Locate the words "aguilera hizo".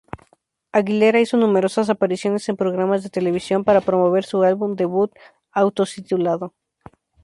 0.71-1.37